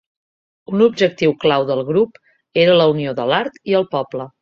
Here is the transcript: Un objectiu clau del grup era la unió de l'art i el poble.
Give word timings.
Un 0.71 0.81
objectiu 0.85 1.35
clau 1.45 1.67
del 1.69 1.83
grup 1.91 2.19
era 2.65 2.81
la 2.83 2.91
unió 2.97 3.17
de 3.23 3.33
l'art 3.33 3.65
i 3.73 3.81
el 3.83 3.91
poble. 3.97 4.33